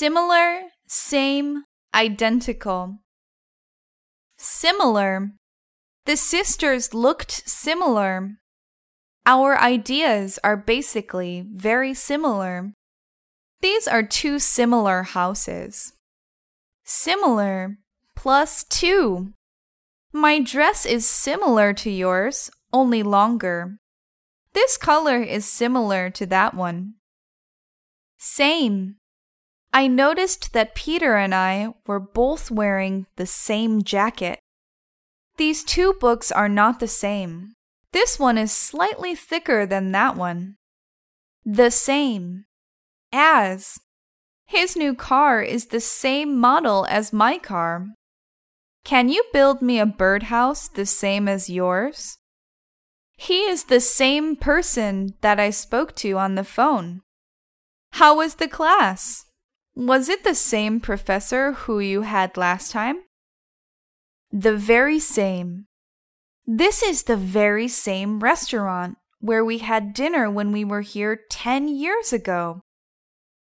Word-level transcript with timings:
Similar, 0.00 0.62
same, 0.88 1.64
identical. 1.94 3.00
Similar. 4.38 5.32
The 6.06 6.16
sisters 6.16 6.94
looked 6.94 7.46
similar. 7.46 8.30
Our 9.26 9.60
ideas 9.60 10.38
are 10.42 10.56
basically 10.56 11.44
very 11.46 11.92
similar. 11.92 12.72
These 13.60 13.86
are 13.86 14.02
two 14.02 14.38
similar 14.38 15.02
houses. 15.02 15.92
Similar 16.82 17.76
plus 18.16 18.64
two. 18.64 19.34
My 20.14 20.40
dress 20.40 20.86
is 20.86 21.06
similar 21.06 21.74
to 21.74 21.90
yours, 21.90 22.50
only 22.72 23.02
longer. 23.02 23.76
This 24.54 24.78
color 24.78 25.22
is 25.22 25.44
similar 25.44 26.08
to 26.08 26.24
that 26.24 26.54
one. 26.54 26.94
Same. 28.16 28.96
I 29.72 29.86
noticed 29.86 30.52
that 30.52 30.74
Peter 30.74 31.16
and 31.16 31.34
I 31.34 31.74
were 31.86 32.00
both 32.00 32.50
wearing 32.50 33.06
the 33.16 33.26
same 33.26 33.82
jacket. 33.84 34.40
These 35.36 35.64
two 35.64 35.94
books 36.00 36.32
are 36.32 36.48
not 36.48 36.80
the 36.80 36.88
same. 36.88 37.52
This 37.92 38.18
one 38.18 38.36
is 38.36 38.52
slightly 38.52 39.14
thicker 39.14 39.66
than 39.66 39.92
that 39.92 40.16
one. 40.16 40.56
The 41.44 41.70
same. 41.70 42.44
As. 43.12 43.78
His 44.46 44.76
new 44.76 44.94
car 44.94 45.40
is 45.40 45.66
the 45.66 45.80
same 45.80 46.36
model 46.36 46.84
as 46.88 47.12
my 47.12 47.38
car. 47.38 47.86
Can 48.84 49.08
you 49.08 49.24
build 49.32 49.62
me 49.62 49.78
a 49.78 49.86
birdhouse 49.86 50.68
the 50.68 50.86
same 50.86 51.28
as 51.28 51.48
yours? 51.48 52.18
He 53.16 53.42
is 53.42 53.64
the 53.64 53.80
same 53.80 54.34
person 54.34 55.14
that 55.20 55.38
I 55.38 55.50
spoke 55.50 55.94
to 55.96 56.18
on 56.18 56.34
the 56.34 56.44
phone. 56.44 57.02
How 57.92 58.16
was 58.16 58.36
the 58.36 58.48
class? 58.48 59.26
Was 59.80 60.10
it 60.10 60.24
the 60.24 60.34
same 60.34 60.78
professor 60.78 61.52
who 61.52 61.80
you 61.80 62.02
had 62.02 62.36
last 62.36 62.70
time? 62.70 63.00
The 64.30 64.54
very 64.54 64.98
same. 64.98 65.68
This 66.46 66.82
is 66.82 67.04
the 67.04 67.16
very 67.16 67.66
same 67.66 68.20
restaurant 68.20 68.98
where 69.20 69.42
we 69.42 69.56
had 69.56 69.94
dinner 69.94 70.30
when 70.30 70.52
we 70.52 70.66
were 70.66 70.82
here 70.82 71.18
10 71.30 71.68
years 71.68 72.12
ago. 72.12 72.60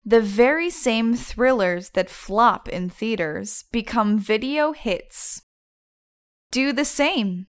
The 0.03 0.21
very 0.21 0.71
same 0.71 1.13
thrillers 1.13 1.91
that 1.91 2.09
flop 2.09 2.67
in 2.67 2.89
theaters 2.89 3.65
become 3.71 4.17
video 4.17 4.71
hits. 4.71 5.43
Do 6.49 6.73
the 6.73 6.83
same. 6.83 7.45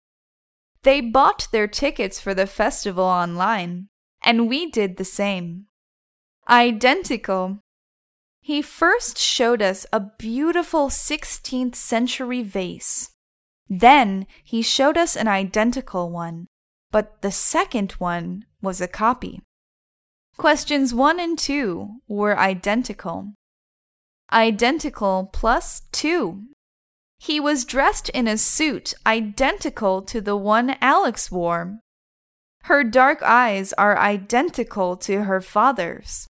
They 0.81 1.01
bought 1.01 1.49
their 1.51 1.67
tickets 1.67 2.19
for 2.19 2.33
the 2.33 2.47
festival 2.47 3.03
online, 3.03 3.89
and 4.25 4.49
we 4.49 4.71
did 4.71 4.97
the 4.97 5.05
same. 5.05 5.67
Identical. 6.49 7.59
He 8.41 8.61
first 8.61 9.19
showed 9.19 9.61
us 9.61 9.85
a 9.93 9.99
beautiful 9.99 10.89
16th 10.89 11.75
century 11.75 12.41
vase. 12.41 13.11
Then 13.69 14.25
he 14.43 14.61
showed 14.61 14.97
us 14.97 15.15
an 15.15 15.27
identical 15.27 16.09
one, 16.09 16.47
but 16.91 17.21
the 17.21 17.31
second 17.31 17.93
one 17.93 18.45
was 18.61 18.81
a 18.81 18.87
copy. 18.87 19.41
Questions 20.37 20.93
1 20.93 21.19
and 21.19 21.37
2 21.37 22.01
were 22.07 22.37
identical. 22.37 23.33
Identical 24.33 25.29
plus 25.31 25.83
2. 25.91 26.43
He 27.19 27.39
was 27.39 27.63
dressed 27.63 28.09
in 28.09 28.27
a 28.27 28.37
suit 28.37 28.95
identical 29.05 30.01
to 30.01 30.19
the 30.19 30.35
one 30.35 30.77
Alex 30.81 31.29
wore. 31.29 31.79
Her 32.63 32.83
dark 32.83 33.21
eyes 33.21 33.71
are 33.73 33.97
identical 33.97 34.97
to 34.97 35.25
her 35.25 35.41
father's. 35.41 36.27